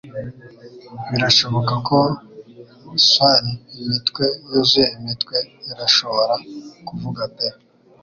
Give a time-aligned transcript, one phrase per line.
[1.09, 1.97] Birashoboka ko
[3.07, 5.37] swain-imitwe yuzuye imitwe
[5.71, 6.35] irashobora
[6.87, 7.47] kuvuga pe